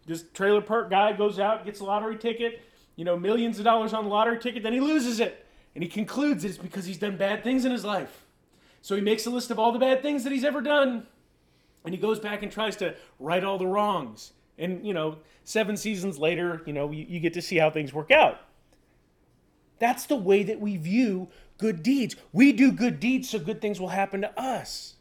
[0.07, 2.63] This trailer park guy goes out, gets a lottery ticket,
[2.97, 5.45] you know, millions of dollars on the lottery ticket, then he loses it.
[5.75, 8.25] And he concludes it's because he's done bad things in his life.
[8.81, 11.07] So he makes a list of all the bad things that he's ever done
[11.85, 14.33] and he goes back and tries to right all the wrongs.
[14.57, 17.93] And, you know, seven seasons later, you know, you, you get to see how things
[17.93, 18.41] work out.
[19.79, 22.17] That's the way that we view good deeds.
[22.33, 24.95] We do good deeds so good things will happen to us.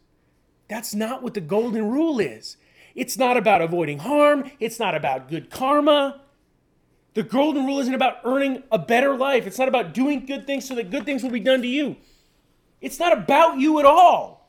[0.68, 2.56] That's not what the golden rule is.
[2.94, 6.20] It's not about avoiding harm, it's not about good karma.
[7.14, 9.46] The golden rule isn't about earning a better life.
[9.46, 11.96] It's not about doing good things so that good things will be done to you.
[12.80, 14.43] It's not about you at all.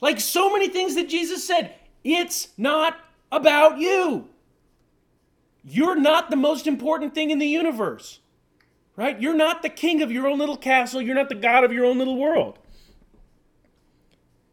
[0.00, 2.98] Like so many things that Jesus said, it's not
[3.30, 4.28] about you.
[5.62, 8.20] You're not the most important thing in the universe,
[8.96, 9.20] right?
[9.20, 11.02] You're not the king of your own little castle.
[11.02, 12.58] You're not the God of your own little world.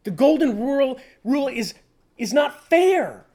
[0.04, 1.74] The golden rule, rule is,
[2.18, 3.26] is not fair.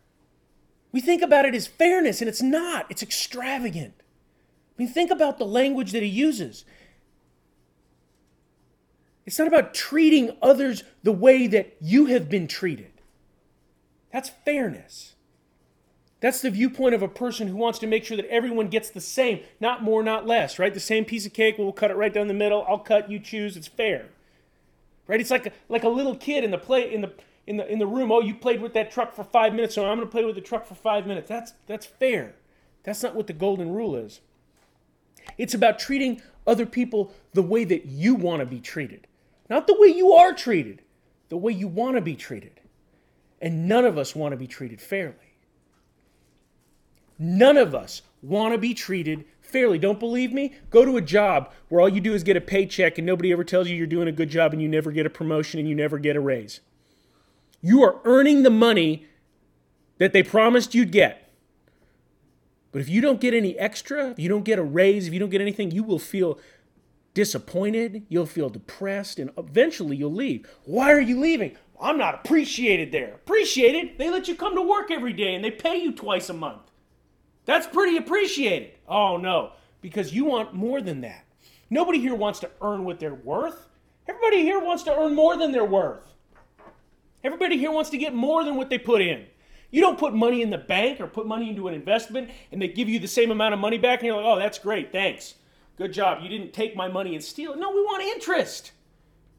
[0.93, 2.87] We think about it as fairness, and it's not.
[2.91, 3.95] It's extravagant.
[3.99, 6.65] I mean, think about the language that he uses.
[9.25, 12.91] It's not about treating others the way that you have been treated.
[14.13, 15.15] That's fairness.
[16.21, 19.01] That's the viewpoint of a person who wants to make sure that everyone gets the
[19.01, 20.73] same, not more, not less, right?
[20.73, 22.65] The same piece of cake, we'll cut it right down the middle.
[22.69, 23.57] I'll cut, you choose.
[23.57, 24.07] It's fair.
[25.09, 25.21] Right?
[25.21, 27.13] It's like a, like a little kid in the play in the
[27.45, 28.13] in the in the room.
[28.13, 30.37] Oh, you played with that truck for 5 minutes, so I'm going to play with
[30.37, 31.29] the truck for 5 minutes.
[31.29, 32.37] That's that's fair.
[32.85, 34.21] That's not what the golden rule is.
[35.39, 39.09] It's about treating other people the way that you want to be treated.
[39.53, 40.81] Not the way you are treated,
[41.29, 42.59] the way you want to be treated.
[43.39, 45.37] And none of us want to be treated fairly.
[47.19, 49.79] None of us want to be treated fairly.
[49.79, 50.55] Don't believe me?
[50.71, 53.45] Go to a job where all you do is get a paycheck and nobody ever
[53.45, 55.75] tells you you're doing a good job and you never get a promotion and you
[55.75, 56.61] never get a raise.
[57.61, 59.07] You are earning the money
[59.99, 61.31] that they promised you'd get.
[62.73, 65.21] But if you don't get any extra, if you don't get a raise, if you
[65.21, 66.39] don't get anything, you will feel
[67.15, 70.47] disappointed, you'll feel depressed, and eventually you'll leave.
[70.65, 71.57] Why are you leaving?
[71.81, 73.15] I'm not appreciated there.
[73.15, 73.99] Appreciated?
[73.99, 76.71] They let you come to work every day and they pay you twice a month.
[77.45, 78.71] That's pretty appreciated.
[78.87, 81.25] Oh no, because you want more than that.
[81.71, 83.69] Nobody here wants to earn what they're worth.
[84.07, 86.15] Everybody here wants to earn more than they're worth.
[87.25, 89.27] Everybody here wants to get more than what they put in.
[89.71, 92.69] You don't put money in the bank or put money into an investment and they
[92.69, 95.35] give you the same amount of money back and you're like, oh, that's great, thanks.
[95.77, 96.23] Good job.
[96.23, 97.59] You didn't take my money and steal it.
[97.59, 98.73] No, we want interest.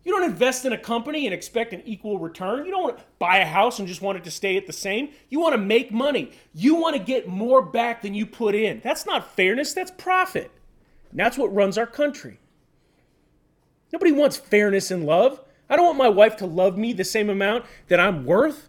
[0.03, 2.65] You don't invest in a company and expect an equal return.
[2.65, 4.73] You don't want to buy a house and just want it to stay at the
[4.73, 5.09] same.
[5.29, 6.31] You want to make money.
[6.53, 8.81] You want to get more back than you put in.
[8.83, 10.51] That's not fairness, that's profit.
[11.11, 12.39] And that's what runs our country.
[13.93, 15.39] Nobody wants fairness in love.
[15.69, 18.67] I don't want my wife to love me the same amount that I'm worth.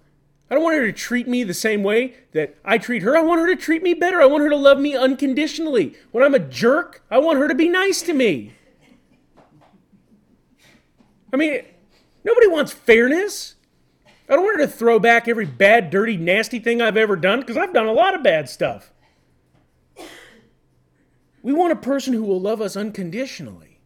[0.51, 3.17] I don't want her to treat me the same way that I treat her.
[3.17, 4.21] I want her to treat me better.
[4.21, 5.95] I want her to love me unconditionally.
[6.13, 8.53] When I'm a jerk, I want her to be nice to me.
[11.33, 11.63] I mean,
[12.25, 13.55] nobody wants fairness.
[14.29, 17.41] I don't want her to throw back every bad, dirty, nasty thing I've ever done
[17.41, 18.93] because I've done a lot of bad stuff.
[21.43, 23.81] We want a person who will love us unconditionally.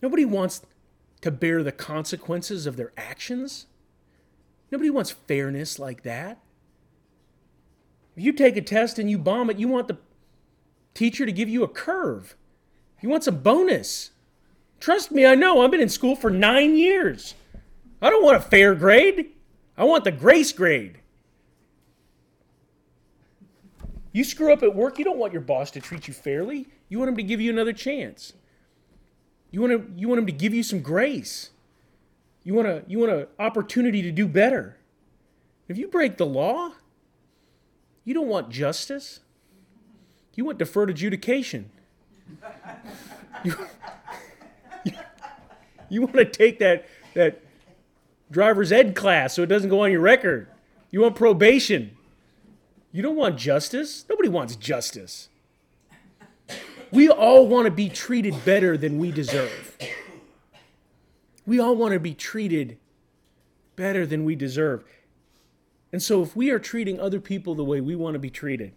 [0.00, 0.62] Nobody wants
[1.20, 3.66] to bear the consequences of their actions.
[4.70, 6.38] Nobody wants fairness like that.
[8.16, 9.98] If you take a test and you bomb it, you want the
[10.94, 12.36] teacher to give you a curve.
[13.00, 14.10] You want some bonus.
[14.80, 15.62] Trust me, I know.
[15.62, 17.34] I've been in school for nine years.
[18.02, 19.30] I don't want a fair grade.
[19.76, 20.98] I want the grace grade.
[24.12, 26.66] You screw up at work, you don't want your boss to treat you fairly.
[26.88, 28.32] You want him to give you another chance.
[29.50, 31.50] You want to, you want him to give you some grace.
[32.44, 34.76] You want a, you want an opportunity to do better.
[35.68, 36.72] If you break the law,
[38.04, 39.20] you don't want justice.
[40.34, 41.70] You want deferred adjudication.
[43.44, 43.54] You,
[44.84, 44.92] you,
[45.88, 47.40] you want to take that, that
[48.32, 50.48] driver's ed class so it doesn't go on your record.
[50.90, 51.96] You want probation.
[52.90, 54.04] You don't want justice.
[54.08, 55.28] Nobody wants justice.
[56.90, 59.76] We all want to be treated better than we deserve.
[61.46, 62.78] We all want to be treated
[63.76, 64.84] better than we deserve.
[65.92, 68.72] And so, if we are treating other people the way we want to be treated,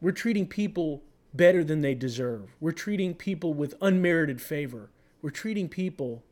[0.00, 1.02] we're treating people
[1.34, 2.50] better than they deserve.
[2.60, 4.90] We're treating people with unmerited favor.
[5.20, 6.22] We're treating people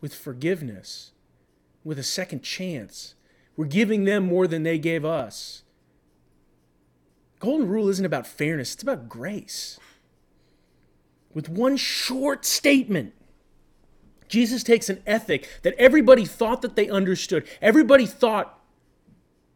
[0.00, 1.12] with forgiveness,
[1.84, 3.14] with a second chance.
[3.56, 5.62] We're giving them more than they gave us.
[7.38, 9.78] Golden rule isn't about fairness, it's about grace.
[11.34, 13.12] With one short statement,
[14.28, 17.46] Jesus takes an ethic that everybody thought that they understood.
[17.60, 18.58] Everybody thought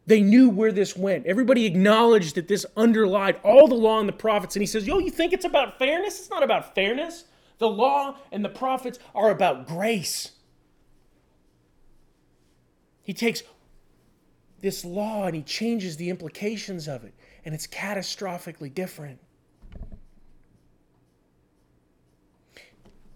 [0.05, 1.25] they knew where this went.
[1.25, 4.55] Everybody acknowledged that this underlied all the law and the prophets.
[4.55, 6.19] And he says, Yo, you think it's about fairness?
[6.19, 7.25] It's not about fairness.
[7.59, 10.31] The law and the prophets are about grace.
[13.03, 13.43] He takes
[14.61, 17.13] this law and he changes the implications of it,
[17.45, 19.19] and it's catastrophically different.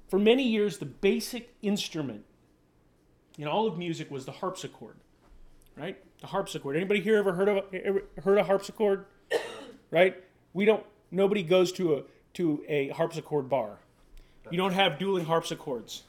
[0.08, 2.26] For many years, the basic instrument
[3.38, 4.96] in all of music was the harpsichord,
[5.76, 5.98] right?
[6.22, 6.76] The harpsichord.
[6.76, 9.06] Anybody here ever heard of ever heard a harpsichord?
[9.92, 10.16] right?
[10.54, 10.86] We don't.
[11.12, 12.04] Nobody goes to a
[12.36, 13.80] to a harpsichord bar.
[14.52, 16.04] You don't have dueling harpsichords.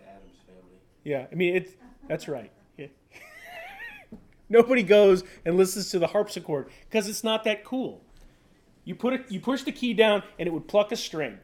[0.00, 0.78] Addams Family.
[1.04, 1.72] Yeah, I mean it's
[2.08, 2.50] that's right.
[2.76, 2.86] Yeah.
[4.52, 8.02] Nobody goes and listens to the harpsichord because it's not that cool.
[8.84, 11.38] You put it, you push the key down and it would pluck a string.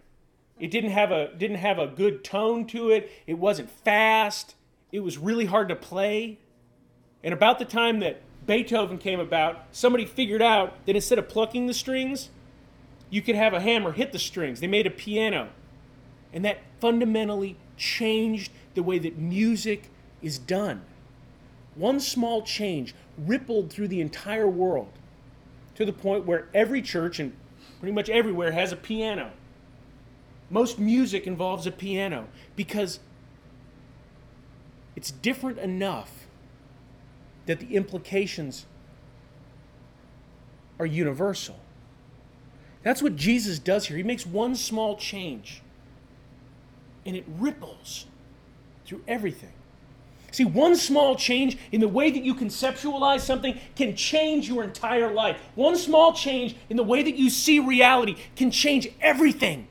[0.60, 3.10] It didn't have a didn't have a good tone to it.
[3.26, 4.56] It wasn't fast.
[4.92, 6.38] It was really hard to play.
[7.24, 11.66] And about the time that Beethoven came about, somebody figured out that instead of plucking
[11.66, 12.28] the strings,
[13.08, 14.60] you could have a hammer hit the strings.
[14.60, 15.48] They made a piano.
[16.30, 19.90] And that fundamentally changed the way that music
[20.20, 20.82] is done.
[21.78, 24.90] One small change rippled through the entire world
[25.76, 27.32] to the point where every church and
[27.78, 29.30] pretty much everywhere has a piano.
[30.50, 32.26] Most music involves a piano
[32.56, 32.98] because
[34.96, 36.26] it's different enough
[37.46, 38.66] that the implications
[40.80, 41.60] are universal.
[42.82, 43.96] That's what Jesus does here.
[43.96, 45.62] He makes one small change
[47.06, 48.06] and it ripples
[48.84, 49.52] through everything.
[50.30, 55.12] See, one small change in the way that you conceptualize something can change your entire
[55.12, 55.38] life.
[55.54, 59.68] One small change in the way that you see reality can change everything.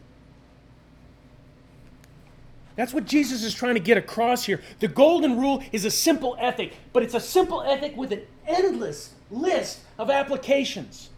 [2.76, 4.62] That's what Jesus is trying to get across here.
[4.80, 9.14] The golden rule is a simple ethic, but it's a simple ethic with an endless
[9.32, 11.10] list of applications.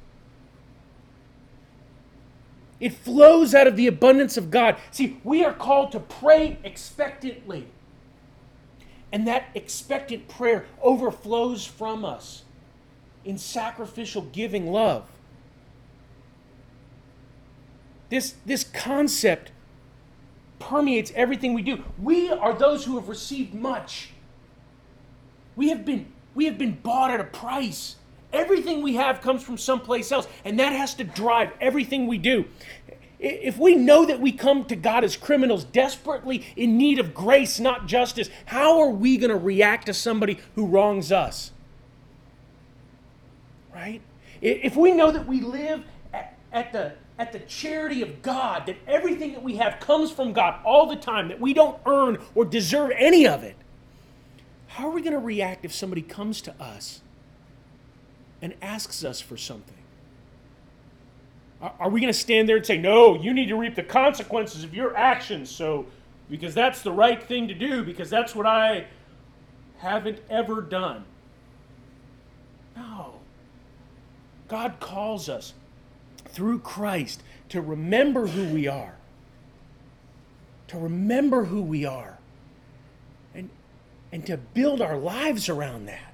[2.80, 4.78] It flows out of the abundance of God.
[4.92, 7.68] See, we are called to pray expectantly.
[9.12, 12.43] And that expectant prayer overflows from us
[13.26, 15.10] in sacrificial giving love.
[18.10, 19.51] This, this concept
[20.57, 21.84] permeates everything we do.
[22.01, 24.10] We are those who have received much.
[25.55, 27.95] We have been, we have been bought at a price.
[28.32, 32.45] Everything we have comes from someplace else, and that has to drive everything we do.
[33.20, 37.59] If we know that we come to God as criminals, desperately in need of grace,
[37.59, 41.51] not justice, how are we going to react to somebody who wrongs us?
[43.74, 44.01] Right?
[44.41, 49.34] If we know that we live at, the at the charity of God, that everything
[49.34, 52.91] that we have comes from God all the time, that we don't earn or deserve
[52.97, 53.57] any of it,
[54.67, 57.01] how are we going to react if somebody comes to us
[58.41, 59.79] and asks us for something?
[61.62, 64.64] Are, we going to stand there and say, no, you need to reap the consequences
[64.64, 65.86] of your actions, so
[66.30, 68.86] because that's the right thing to do, because that's what I
[69.80, 71.03] haven't ever done?
[72.78, 73.16] No.
[74.47, 75.53] God calls us
[76.30, 78.95] through Christ to remember who we are.
[80.68, 82.20] To remember who we are.
[83.36, 83.49] And,
[84.14, 86.09] and to build our lives around that.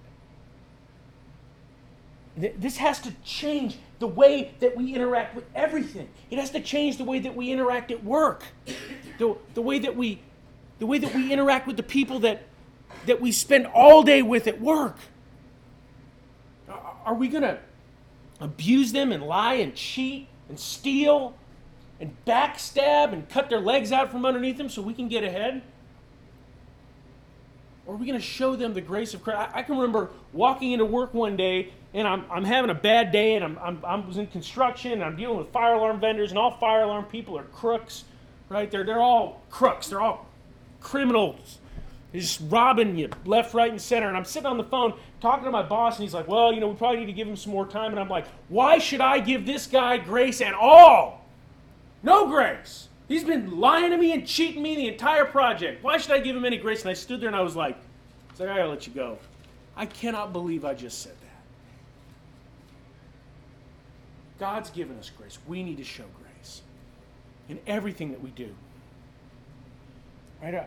[2.37, 6.09] This has to change the way that we interact with everything.
[6.29, 8.43] It has to change the way that we interact at work.
[9.17, 10.21] The, the way that we
[10.77, 12.43] the way that we interact with the people that
[13.05, 14.97] that we spend all day with at work.
[17.05, 17.59] Are we going to
[18.41, 21.35] abuse them and lie and cheat and steal
[21.99, 25.61] and backstab and cut their legs out from underneath them so we can get ahead?
[27.85, 29.51] Or are we going to show them the grace of Christ?
[29.53, 33.11] I, I, can remember walking into work one day and I'm, I'm having a bad
[33.11, 36.31] day and I'm, I'm, I was in construction and I'm dealing with fire alarm vendors
[36.31, 38.05] and all fire alarm people are crooks,
[38.49, 38.69] right?
[38.69, 39.87] They're, they're all crooks.
[39.87, 40.27] They're all
[40.81, 41.59] criminals.
[42.11, 44.07] They're just robbing you left, right, and center.
[44.07, 46.59] And I'm sitting on the phone talking to my boss and he's like, well, you
[46.59, 47.91] know, we probably need to give him some more time.
[47.91, 51.25] And I'm like, why should I give this guy grace at all?
[52.01, 52.89] No grace.
[53.07, 55.83] He's been lying to me and cheating me the entire project.
[55.83, 56.81] Why should I give him any grace?
[56.81, 57.77] And I stood there and I was like,
[58.39, 59.17] I, like, I gotta let you go.
[59.75, 61.25] I cannot believe I just said that.
[64.39, 65.37] God's given us grace.
[65.47, 66.61] We need to show grace
[67.47, 68.53] in everything that we do.
[70.41, 70.55] Right?
[70.55, 70.63] Uh,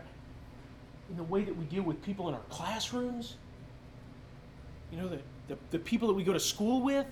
[1.09, 3.35] in the way that we deal with people in our classrooms,
[4.91, 7.05] you know, the, the, the people that we go to school with.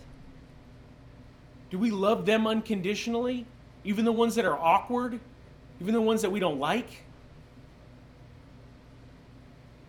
[1.70, 3.46] Do we love them unconditionally?
[3.84, 5.20] Even the ones that are awkward,
[5.82, 7.04] even the ones that we don't like?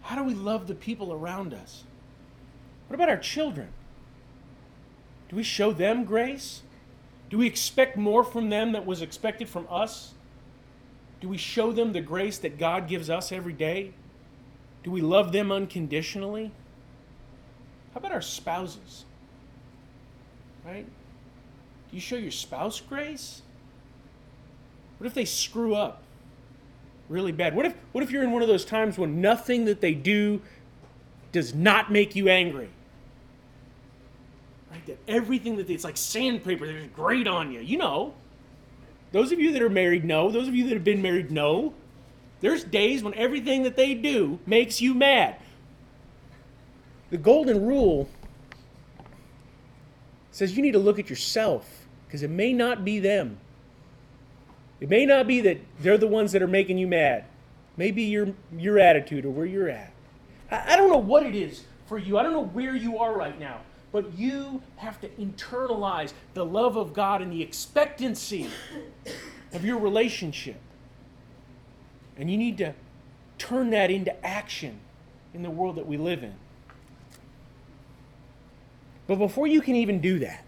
[0.03, 1.85] How do we love the people around us?
[2.87, 3.69] What about our children?
[5.29, 6.63] Do we show them grace?
[7.29, 10.15] Do we expect more from them that was expected from us?
[11.21, 13.93] Do we show them the grace that God gives us every day?
[14.83, 16.53] Do we love them unconditionally?
[17.93, 19.05] How about our spouses?
[20.65, 20.87] Right?
[20.87, 23.43] Do you show your spouse grace?
[24.99, 26.03] What if they screw up
[27.09, 27.55] really bad?
[27.55, 30.43] What if, what if you're in one of those times when nothing that they do
[31.33, 32.69] does not make you angry?
[34.71, 34.87] Right?
[34.87, 37.61] That everything that they, it's like sandpaper, they're grate on you.
[37.61, 38.15] You know.
[39.13, 40.31] Those of you that are married know.
[40.31, 41.73] Those of you that have been married know.
[42.41, 45.37] There's days when everything that they do makes you mad.
[47.11, 48.09] The golden rule
[50.31, 53.39] says you need to look at yourself because it may not be them.
[54.81, 57.25] It may not be that they're the ones that are making you mad.
[57.77, 59.93] Maybe your your attitude or where you're at.
[60.51, 62.19] I, I don't know what it is for you.
[62.19, 63.61] I don't know where you are right now.
[63.91, 68.51] But you have to internalize the love of God and the expectancy
[69.53, 70.57] of your relationship.
[72.19, 72.75] And you need to
[73.39, 74.81] turn that into action
[75.33, 76.35] in the world that we live in.
[79.07, 80.45] But before you can even do that,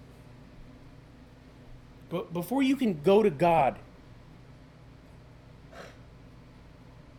[2.10, 3.76] but before you can go to God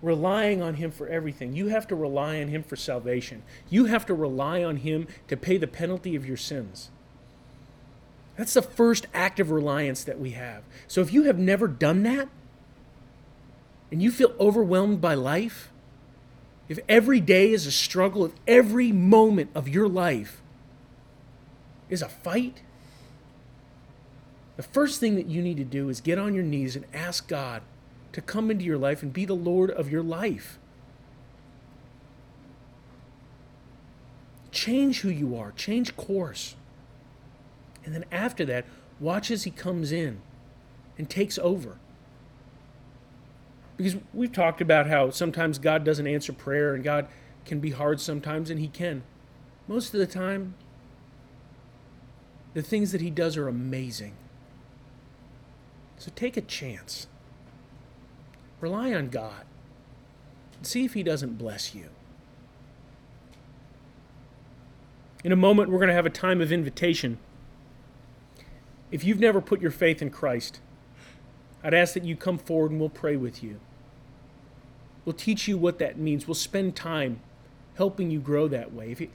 [0.01, 1.53] relying on Him for everything.
[1.53, 3.43] You have to rely on Him for salvation.
[3.69, 6.89] You have to rely on Him to pay the penalty of your sins.
[8.37, 10.63] That's the first act of reliance that we have.
[10.87, 12.29] So if you have never done that,
[13.91, 15.69] and you feel overwhelmed by life,
[16.69, 20.41] if every day is a struggle, if every moment of your life
[21.89, 22.61] is a fight,
[24.55, 27.27] the first thing that you need to do is get on your knees and ask
[27.27, 27.61] God
[28.13, 30.59] to come into your life and be the Lord of your life.
[34.51, 36.55] Change who you are, change course.
[37.85, 38.65] And then after that,
[38.99, 40.21] watch as He comes in
[40.97, 41.77] and takes over.
[43.77, 47.07] Because we've talked about how sometimes God doesn't answer prayer and God
[47.45, 49.03] can be hard sometimes, and He can.
[49.67, 50.53] Most of the time,
[52.53, 54.13] the things that He does are amazing.
[55.97, 57.07] So take a chance.
[58.61, 59.45] Rely on God.
[60.61, 61.89] See if He doesn't bless you.
[65.23, 67.17] In a moment, we're going to have a time of invitation.
[68.91, 70.59] If you've never put your faith in Christ,
[71.63, 73.59] I'd ask that you come forward and we'll pray with you.
[75.05, 76.27] We'll teach you what that means.
[76.27, 77.21] We'll spend time
[77.75, 78.91] helping you grow that way.
[78.91, 79.09] If, you,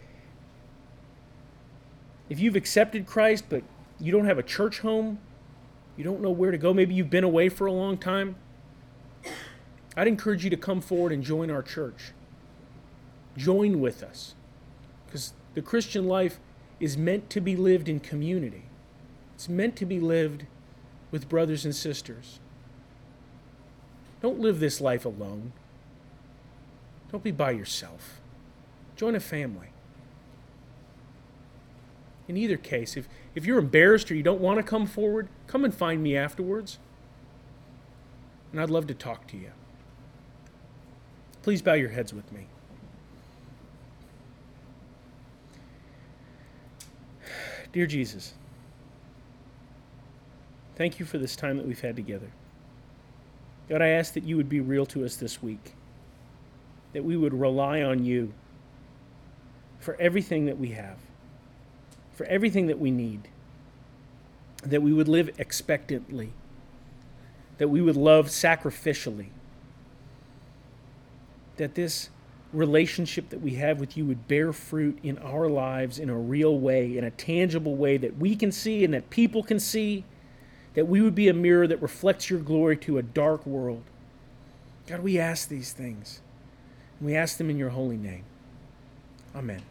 [2.28, 3.62] if you've accepted Christ, but
[4.00, 5.18] you don't have a church home,
[5.96, 8.36] you don't know where to go, maybe you've been away for a long time,
[9.96, 12.12] I'd encourage you to come forward and join our church.
[13.36, 14.34] Join with us.
[15.06, 16.38] Because the Christian life
[16.78, 18.64] is meant to be lived in community,
[19.34, 20.44] it's meant to be lived
[21.10, 22.40] with brothers and sisters.
[24.20, 25.52] Don't live this life alone.
[27.12, 28.20] Don't be by yourself.
[28.96, 29.68] Join a family.
[32.28, 35.64] In either case, if, if you're embarrassed or you don't want to come forward, come
[35.64, 36.78] and find me afterwards.
[38.50, 39.52] And I'd love to talk to you.
[41.46, 42.48] Please bow your heads with me.
[47.72, 48.34] Dear Jesus,
[50.74, 52.32] thank you for this time that we've had together.
[53.68, 55.74] God, I ask that you would be real to us this week,
[56.92, 58.34] that we would rely on you
[59.78, 60.98] for everything that we have,
[62.12, 63.28] for everything that we need,
[64.64, 66.32] that we would live expectantly,
[67.58, 69.28] that we would love sacrificially,
[71.56, 72.10] that this
[72.52, 76.58] relationship that we have with you would bear fruit in our lives in a real
[76.58, 80.04] way, in a tangible way that we can see and that people can see,
[80.74, 83.82] that we would be a mirror that reflects your glory to a dark world.
[84.86, 86.20] God, we ask these things.
[87.00, 88.24] We ask them in your holy name.
[89.34, 89.62] Amen.